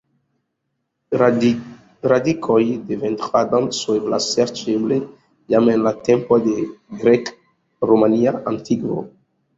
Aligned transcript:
Radikoj 2.11 2.63
de 2.87 2.97
ventra 3.03 3.41
danco 3.53 3.97
eblas 3.99 4.29
serĉi 4.37 4.75
eble 4.79 4.97
jam 5.55 5.71
en 5.75 5.85
la 5.89 5.95
tempoj 6.09 6.41
de 6.49 6.57
grek-romia 7.05 8.35
antikvo. 8.55 9.07